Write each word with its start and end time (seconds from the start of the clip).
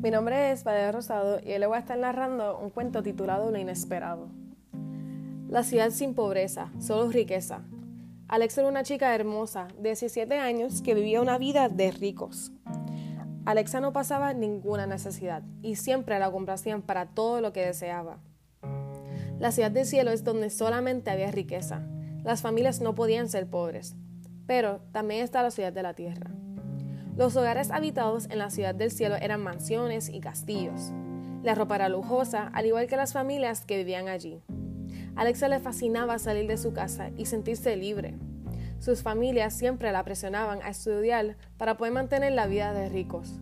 Mi 0.00 0.12
nombre 0.12 0.52
es 0.52 0.62
Valeria 0.62 0.92
Rosado 0.92 1.40
y 1.44 1.50
hoy 1.50 1.58
le 1.58 1.66
voy 1.66 1.74
a 1.74 1.80
estar 1.80 1.98
narrando 1.98 2.56
un 2.56 2.70
cuento 2.70 3.02
titulado 3.02 3.50
Lo 3.50 3.58
Inesperado. 3.58 4.28
La 5.48 5.64
ciudad 5.64 5.90
sin 5.90 6.14
pobreza, 6.14 6.70
solo 6.78 7.10
riqueza. 7.10 7.62
Alexa 8.28 8.60
era 8.60 8.70
una 8.70 8.84
chica 8.84 9.12
hermosa, 9.12 9.66
de 9.76 9.88
17 9.88 10.38
años, 10.38 10.82
que 10.82 10.94
vivía 10.94 11.20
una 11.20 11.36
vida 11.36 11.68
de 11.68 11.90
ricos. 11.90 12.52
Alexa 13.44 13.80
no 13.80 13.92
pasaba 13.92 14.34
ninguna 14.34 14.86
necesidad 14.86 15.42
y 15.62 15.74
siempre 15.74 16.20
la 16.20 16.30
complacían 16.30 16.80
para 16.80 17.06
todo 17.06 17.40
lo 17.40 17.52
que 17.52 17.66
deseaba. 17.66 18.18
La 19.40 19.50
ciudad 19.50 19.72
del 19.72 19.84
cielo 19.84 20.12
es 20.12 20.22
donde 20.22 20.50
solamente 20.50 21.10
había 21.10 21.32
riqueza. 21.32 21.82
Las 22.22 22.40
familias 22.40 22.80
no 22.80 22.94
podían 22.94 23.28
ser 23.28 23.50
pobres, 23.50 23.96
pero 24.46 24.78
también 24.92 25.24
está 25.24 25.42
la 25.42 25.50
ciudad 25.50 25.72
de 25.72 25.82
la 25.82 25.94
tierra. 25.94 26.37
Los 27.18 27.34
hogares 27.34 27.72
habitados 27.72 28.28
en 28.30 28.38
la 28.38 28.48
ciudad 28.48 28.76
del 28.76 28.92
cielo 28.92 29.16
eran 29.16 29.42
mansiones 29.42 30.08
y 30.08 30.20
castillos. 30.20 30.92
La 31.42 31.56
ropa 31.56 31.74
era 31.74 31.88
lujosa, 31.88 32.46
al 32.54 32.66
igual 32.66 32.86
que 32.86 32.96
las 32.96 33.12
familias 33.12 33.64
que 33.64 33.76
vivían 33.76 34.06
allí. 34.06 34.40
Alexa 35.16 35.48
le 35.48 35.58
fascinaba 35.58 36.20
salir 36.20 36.46
de 36.46 36.56
su 36.56 36.72
casa 36.72 37.10
y 37.16 37.26
sentirse 37.26 37.74
libre. 37.74 38.14
Sus 38.78 39.02
familias 39.02 39.52
siempre 39.52 39.90
la 39.90 40.04
presionaban 40.04 40.60
a 40.62 40.68
estudiar 40.68 41.36
para 41.56 41.76
poder 41.76 41.92
mantener 41.92 42.34
la 42.34 42.46
vida 42.46 42.72
de 42.72 42.88
ricos. 42.88 43.40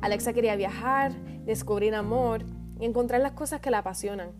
Alexa 0.00 0.32
quería 0.32 0.56
viajar, 0.56 1.12
descubrir 1.44 1.94
amor 1.94 2.46
y 2.80 2.86
encontrar 2.86 3.20
las 3.20 3.32
cosas 3.32 3.60
que 3.60 3.70
la 3.70 3.80
apasionan, 3.80 4.30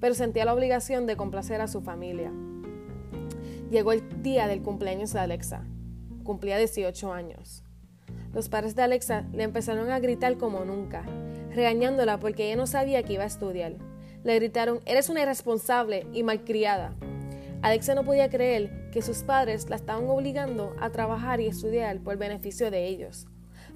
pero 0.00 0.14
sentía 0.14 0.44
la 0.44 0.52
obligación 0.52 1.06
de 1.06 1.16
complacer 1.16 1.62
a 1.62 1.66
su 1.66 1.80
familia. 1.80 2.30
Llegó 3.70 3.92
el 3.92 4.22
día 4.22 4.48
del 4.48 4.60
cumpleaños 4.60 5.14
de 5.14 5.20
Alexa. 5.20 5.64
Cumplía 6.24 6.58
18 6.58 7.10
años. 7.14 7.65
Los 8.32 8.48
padres 8.48 8.74
de 8.74 8.82
Alexa 8.82 9.24
le 9.32 9.44
empezaron 9.44 9.90
a 9.90 9.98
gritar 9.98 10.36
como 10.36 10.64
nunca, 10.64 11.04
regañándola 11.54 12.18
porque 12.18 12.46
ella 12.46 12.56
no 12.56 12.66
sabía 12.66 13.02
que 13.02 13.14
iba 13.14 13.24
a 13.24 13.28
estudiar. 13.28 13.76
Le 14.24 14.34
gritaron, 14.34 14.80
eres 14.84 15.08
una 15.08 15.22
irresponsable 15.22 16.06
y 16.12 16.22
malcriada. 16.22 16.94
Alexa 17.62 17.94
no 17.94 18.04
podía 18.04 18.28
creer 18.28 18.90
que 18.90 19.02
sus 19.02 19.22
padres 19.22 19.68
la 19.70 19.76
estaban 19.76 20.08
obligando 20.08 20.74
a 20.80 20.90
trabajar 20.90 21.40
y 21.40 21.46
estudiar 21.46 22.00
por 22.00 22.16
beneficio 22.16 22.70
de 22.70 22.86
ellos. 22.86 23.26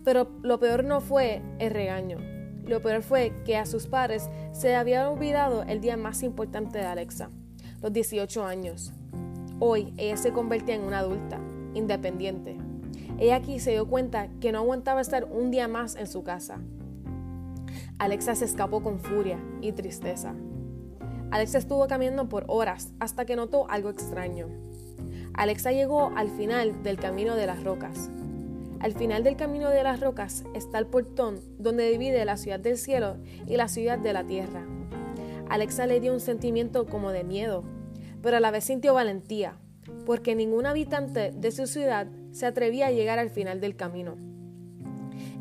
Pero 0.05 0.31
lo 0.43 0.61
peor 0.61 0.85
no 0.85 1.01
fue 1.01 1.43
el 1.59 1.71
regaño. 1.71 2.19
Lo 2.65 2.81
peor 2.83 3.03
fue 3.03 3.33
que 3.45 3.57
a 3.57 3.67
sus 3.67 3.87
padres 3.87 4.29
se 4.53 4.77
había 4.77 5.11
olvidado 5.11 5.63
el 5.65 5.81
día 5.81 5.97
más 5.97 6.23
importante 6.23 6.79
de 6.79 6.85
Alexa, 6.85 7.31
los 7.81 7.93
18 7.93 8.45
años. 8.45 8.93
Hoy 9.59 9.93
ella 9.97 10.17
se 10.17 10.33
convertía 10.33 10.75
en 10.75 10.83
una 10.83 11.01
adulta, 11.01 11.41
independiente. 11.75 12.57
Ella 13.21 13.37
aquí 13.37 13.61
se 13.61 13.73
dio 13.73 13.87
cuenta 13.87 14.29
que 14.41 14.51
no 14.51 14.61
aguantaba 14.61 15.03
estar 15.03 15.25
un 15.25 15.51
día 15.51 15.69
más 15.69 15.95
en 15.95 16.07
su 16.07 16.25
casa. 16.25 16.59
Alexa 17.99 18.35
se 18.35 18.47
escapó 18.47 18.83
con 18.83 18.99
furia 18.99 19.39
y 19.61 19.73
tristeza. 19.73 20.35
Alexa 21.31 21.59
estuvo 21.59 21.87
caminando 21.87 22.31
por 22.31 22.47
horas 22.49 22.95
hasta 22.99 23.27
que 23.27 23.37
notó 23.37 23.69
algo 23.69 23.91
extraño. 23.91 24.47
Alexa 25.35 25.71
llegó 25.71 26.11
al 26.17 26.31
final 26.31 26.83
del 26.83 26.97
camino 26.97 27.37
de 27.37 27.47
las 27.47 27.63
rocas. 27.63 28.11
Al 28.81 28.95
final 28.95 29.23
del 29.23 29.37
camino 29.37 29.69
de 29.69 29.83
las 29.83 30.01
rocas 30.01 30.45
está 30.55 30.79
el 30.79 30.87
portón 30.87 31.41
donde 31.59 31.91
divide 31.91 32.25
la 32.25 32.39
ciudad 32.39 32.59
del 32.59 32.79
cielo 32.79 33.19
y 33.47 33.59
la 33.59 33.69
ciudad 33.69 33.99
de 33.99 34.15
la 34.15 34.25
tierra. 34.25 34.65
Alexa 35.51 35.87
le 35.87 36.01
dio 36.01 36.15
un 36.15 36.21
sentimiento 36.21 36.87
como 36.87 37.13
de 37.13 37.25
miedo, 37.25 37.65
pero 38.23 38.39
a 38.39 38.41
la 38.41 38.51
vez 38.51 38.65
sintió 38.65 38.95
valentía, 38.95 39.59
porque 40.07 40.35
ningún 40.35 40.67
habitante 40.67 41.33
de 41.33 41.51
su 41.53 41.67
ciudad 41.67 42.07
se 42.33 42.47
atrevía 42.47 42.89
a 42.89 42.91
llegar 42.91 43.19
al 43.19 43.31
final 43.31 43.61
del 43.61 43.77
camino. 43.77 44.17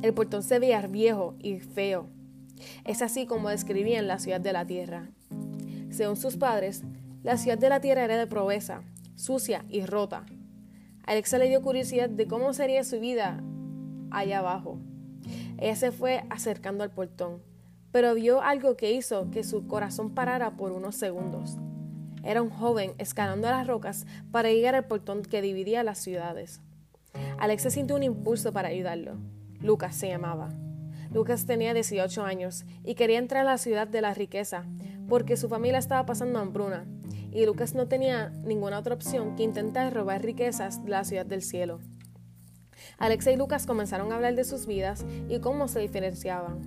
El 0.02 0.14
portón 0.14 0.44
se 0.44 0.60
veía 0.60 0.86
viejo 0.88 1.36
y 1.40 1.60
feo. 1.60 2.08
Es 2.86 3.02
así 3.02 3.26
como 3.26 3.50
describían 3.50 4.08
la 4.08 4.20
ciudad 4.20 4.42
de 4.42 4.54
la 4.54 4.66
tierra. 4.66 5.10
Según 5.90 6.18
sus 6.18 6.38
padres, 6.38 6.84
la 7.24 7.38
ciudad 7.38 7.58
de 7.58 7.70
la 7.70 7.82
tierra 7.82 8.04
era 8.04 8.18
de 8.18 8.28
proveza, 8.28 8.84
sucia 9.16 9.66
y 9.70 9.86
rota. 9.86 10.26
Alexa 11.06 11.38
le 11.38 11.50
dio 11.50 11.62
curiosidad 11.62 12.10
de 12.10 12.28
cómo 12.28 12.54
sería 12.54 12.84
su 12.84 13.00
vida 13.00 13.44
allá 14.12 14.40
abajo. 14.40 14.80
Ella 15.58 15.76
se 15.76 15.92
fue 15.92 16.24
acercando 16.30 16.84
al 16.84 16.92
portón, 16.92 17.42
pero 17.92 18.14
vio 18.14 18.42
algo 18.42 18.78
que 18.78 18.92
hizo 18.92 19.30
que 19.32 19.44
su 19.44 19.68
corazón 19.68 20.14
parara 20.14 20.56
por 20.56 20.72
unos 20.72 20.96
segundos. 20.96 21.58
Era 22.24 22.42
un 22.42 22.50
joven 22.50 22.94
escalando 22.98 23.50
las 23.50 23.68
rocas 23.68 24.06
para 24.32 24.50
llegar 24.50 24.76
al 24.76 24.86
portón 24.86 25.24
que 25.24 25.42
dividía 25.42 25.84
las 25.84 26.00
ciudades. 26.00 26.62
Alexa 27.38 27.70
sintió 27.70 27.96
un 27.96 28.04
impulso 28.04 28.52
para 28.52 28.70
ayudarlo. 28.70 29.18
Lucas 29.62 29.96
se 29.96 30.10
llamaba. 30.10 30.50
Lucas 31.12 31.46
tenía 31.46 31.74
18 31.74 32.24
años 32.24 32.66
y 32.84 32.96
quería 32.96 33.18
entrar 33.18 33.42
a 33.42 33.52
la 33.52 33.58
ciudad 33.58 33.88
de 33.88 34.02
la 34.02 34.14
riqueza 34.14 34.66
porque 35.08 35.38
su 35.38 35.50
familia 35.50 35.80
estaba 35.80 36.06
pasando 36.06 36.40
hambruna 36.40 36.86
y 37.32 37.46
Lucas 37.46 37.74
no 37.74 37.88
tenía 37.88 38.30
ninguna 38.30 38.80
otra 38.80 38.96
opción 38.96 39.36
que 39.36 39.44
intentar 39.44 39.94
robar 39.94 40.24
riquezas 40.24 40.84
de 40.84 40.92
la 40.92 41.04
ciudad 41.04 41.26
del 41.26 41.42
cielo. 41.42 41.80
Alexa 42.98 43.32
y 43.32 43.38
Lucas 43.38 43.66
comenzaron 43.66 44.12
a 44.12 44.16
hablar 44.16 44.36
de 44.36 44.44
sus 44.44 44.66
vidas 44.66 45.06
y 45.28 45.40
cómo 45.40 45.68
se 45.68 45.80
diferenciaban. 45.80 46.60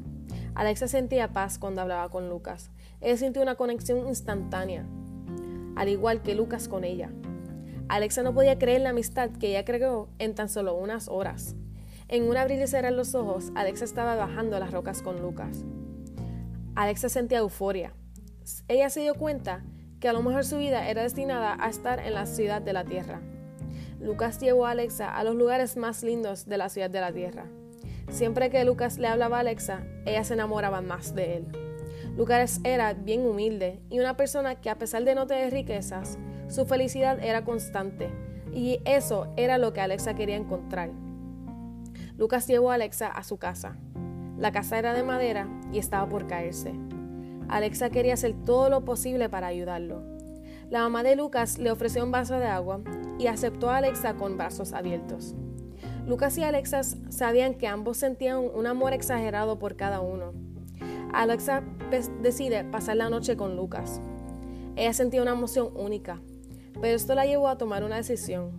Alexa 0.55 0.89
sentía 0.89 1.33
paz 1.33 1.59
cuando 1.59 1.81
hablaba 1.81 2.11
con 2.11 2.29
Lucas. 2.29 2.71
Él 3.01 3.17
sintió 3.19 3.43
una 3.43 3.55
conexión 3.55 4.07
instantánea 4.09 4.87
al 5.77 5.89
igual 5.89 6.23
que 6.23 6.35
Lucas 6.35 6.69
con 6.69 6.85
ella. 6.85 7.11
Alexa 7.89 8.23
no 8.23 8.33
podía 8.33 8.59
creer 8.59 8.81
la 8.81 8.91
amistad 8.91 9.31
que 9.31 9.49
ella 9.49 9.65
creó 9.65 10.09
en 10.19 10.35
tan 10.35 10.49
solo 10.49 10.75
unas 10.75 11.09
horas. 11.09 11.57
En 12.09 12.25
un 12.25 12.37
abrir 12.37 12.61
y 12.61 12.67
cerrar 12.67 12.93
los 12.93 13.15
ojos, 13.15 13.53
Alexa 13.55 13.85
estaba 13.85 14.15
bajando 14.15 14.59
las 14.59 14.71
rocas 14.71 15.03
con 15.03 15.21
Lucas. 15.21 15.65
Alexa 16.75 17.09
sentía 17.09 17.39
euforia. 17.39 17.93
Ella 18.69 18.91
se 18.91 19.01
dio 19.01 19.15
cuenta 19.15 19.65
que 20.01 20.09
a 20.09 20.13
lo 20.13 20.23
mejor 20.23 20.45
su 20.45 20.59
vida 20.59 20.89
era 20.89 21.03
destinada 21.03 21.57
a 21.61 21.69
estar 21.69 22.01
en 22.01 22.15
la 22.15 22.27
ciudad 22.27 22.61
de 22.61 22.73
la 22.73 22.85
tierra. 22.85 23.21
Lucas 24.01 24.41
llevó 24.41 24.67
a 24.67 24.73
Alexa 24.73 25.15
a 25.15 25.23
los 25.23 25.37
lugares 25.37 25.77
más 25.77 26.03
lindos 26.03 26.47
de 26.47 26.59
la 26.59 26.69
ciudad 26.69 26.91
de 26.91 27.01
la 27.01 27.13
tierra. 27.13 27.47
Siempre 28.11 28.51
que 28.51 28.65
Lucas 28.65 28.99
le 28.99 29.07
hablaba 29.07 29.37
a 29.37 29.41
Alexa, 29.41 29.87
ella 30.05 30.25
se 30.25 30.35
enamoraba 30.35 30.81
más 30.81 31.15
de 31.15 31.37
él. 31.37 31.62
Lucas 32.17 32.61
era 32.63 32.93
bien 32.93 33.27
humilde 33.27 33.81
y 33.89 33.99
una 33.99 34.19
persona 34.19 34.57
que 34.57 34.69
a 34.69 34.77
pesar 34.77 35.05
de 35.05 35.15
no 35.15 35.27
tener 35.27 35.51
riquezas, 35.51 36.19
su 36.47 36.67
felicidad 36.67 37.19
era 37.23 37.43
constante 37.43 38.11
y 38.53 38.81
eso 38.85 39.33
era 39.37 39.57
lo 39.57 39.73
que 39.73 39.81
Alexa 39.81 40.15
quería 40.15 40.37
encontrar. 40.37 40.91
Lucas 42.19 42.47
llevó 42.47 42.71
a 42.71 42.75
Alexa 42.75 43.09
a 43.09 43.25
su 43.25 43.39
casa. 43.39 43.79
La 44.37 44.53
casa 44.53 44.79
era 44.79 44.93
de 44.93 45.03
madera 45.03 45.49
y 45.73 45.79
estaba 45.79 46.07
por 46.07 46.27
caerse. 46.27 46.75
Alexa 47.49 47.89
quería 47.89 48.15
hacer 48.15 48.35
todo 48.45 48.69
lo 48.69 48.85
posible 48.85 49.31
para 49.31 49.47
ayudarlo. 49.47 50.03
La 50.69 50.81
mamá 50.81 51.03
de 51.03 51.17
Lucas 51.17 51.59
le 51.59 51.71
ofreció 51.71 52.05
un 52.05 52.13
vaso 52.13 52.39
de 52.39 52.47
agua 52.47 52.83
y 53.19 53.27
aceptó 53.27 53.71
a 53.71 53.79
Alexa 53.79 54.15
con 54.15 54.37
brazos 54.37 54.75
abiertos. 54.75 55.35
Lucas 56.07 56.37
y 56.37 56.45
Alexa 56.45 56.83
sabían 56.83 57.55
que 57.55 57.69
ambos 57.69 57.97
sentían 57.97 58.39
un 58.39 58.67
amor 58.67 58.93
exagerado 58.93 59.59
por 59.59 59.77
cada 59.77 60.01
uno 60.01 60.52
Alexa 61.13 61.63
decide 62.23 62.65
pasar 62.65 62.97
la 62.97 63.11
noche 63.11 63.37
con 63.37 63.55
Lucas. 63.55 64.01
Ella 64.77 64.95
sentía 64.95 65.21
una 65.21 65.33
emoción 65.33 65.69
única, 65.77 66.23
pero 66.81 66.97
esto 66.97 67.15
la 67.15 67.27
llevó 67.27 67.49
a 67.49 67.59
tomar 67.59 67.85
una 67.85 67.97
decisión. 67.97 68.51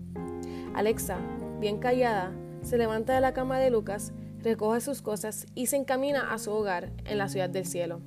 Alexa, 0.76 1.18
bien 1.60 1.80
callada, 1.80 2.32
se 2.62 2.78
levanta 2.78 3.14
de 3.14 3.22
la 3.22 3.34
cama 3.34 3.58
de 3.58 3.72
Lucas, 3.72 4.14
recoge 4.42 4.82
sus 4.82 5.02
cosas 5.02 5.48
y 5.56 5.66
se 5.66 5.78
encamina 5.78 6.32
a 6.32 6.38
su 6.38 6.52
hogar 6.52 6.92
en 7.06 7.18
la 7.18 7.28
ciudad 7.28 7.50
del 7.50 7.66
cielo. 7.66 8.02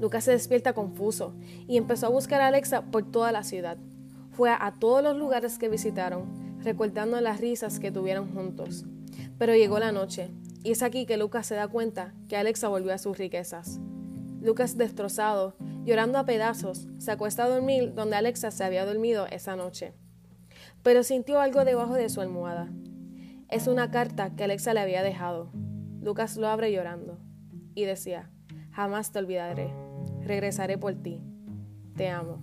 Lucas 0.00 0.24
se 0.24 0.32
despierta 0.32 0.74
confuso 0.74 1.34
y 1.66 1.78
empezó 1.78 2.06
a 2.06 2.10
buscar 2.10 2.42
a 2.42 2.48
Alexa 2.48 2.82
por 2.90 3.10
toda 3.10 3.32
la 3.32 3.42
ciudad. 3.42 3.78
Fue 4.32 4.50
a 4.50 4.74
todos 4.78 5.02
los 5.02 5.16
lugares 5.16 5.58
que 5.58 5.68
visitaron, 5.68 6.58
recordando 6.62 7.20
las 7.20 7.40
risas 7.40 7.80
que 7.80 7.90
tuvieron 7.90 8.32
juntos. 8.34 8.84
Pero 9.38 9.54
llegó 9.54 9.78
la 9.78 9.92
noche 9.92 10.30
y 10.64 10.72
es 10.72 10.82
aquí 10.82 11.04
que 11.04 11.18
Lucas 11.18 11.46
se 11.46 11.54
da 11.54 11.68
cuenta 11.68 12.14
que 12.26 12.38
Alexa 12.38 12.68
volvió 12.68 12.94
a 12.94 12.98
sus 12.98 13.18
riquezas. 13.18 13.80
Lucas, 14.40 14.78
destrozado, 14.78 15.54
llorando 15.84 16.18
a 16.18 16.24
pedazos, 16.24 16.88
se 16.98 17.12
acuesta 17.12 17.44
a 17.44 17.48
dormir 17.48 17.92
donde 17.94 18.16
Alexa 18.16 18.50
se 18.50 18.64
había 18.64 18.86
dormido 18.86 19.26
esa 19.26 19.56
noche. 19.56 19.92
Pero 20.82 21.02
sintió 21.02 21.40
algo 21.40 21.66
debajo 21.66 21.94
de 21.94 22.08
su 22.08 22.22
almohada. 22.22 22.70
Es 23.50 23.66
una 23.66 23.90
carta 23.90 24.34
que 24.34 24.44
Alexa 24.44 24.72
le 24.72 24.80
había 24.80 25.02
dejado. 25.02 25.52
Lucas 26.00 26.36
lo 26.38 26.48
abre 26.48 26.72
llorando 26.72 27.18
y 27.74 27.84
decía, 27.84 28.30
jamás 28.72 29.12
te 29.12 29.18
olvidaré, 29.18 29.70
regresaré 30.22 30.78
por 30.78 30.94
ti, 30.94 31.20
te 31.94 32.08
amo. 32.08 32.42